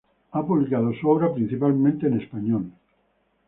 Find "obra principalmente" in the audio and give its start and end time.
1.07-2.07